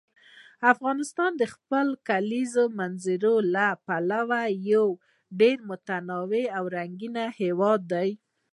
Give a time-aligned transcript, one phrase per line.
[0.71, 4.85] افغانستان د خپلو کلیزو منظره له پلوه یو
[5.39, 8.09] ډېر متنوع او رنګین هېواد دی.